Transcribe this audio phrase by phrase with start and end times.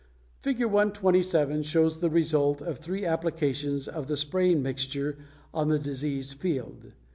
[0.39, 0.63] Fig.
[0.65, 5.19] 127 shows the result of three applications of the spraying mixture
[5.53, 6.93] on the diseased field.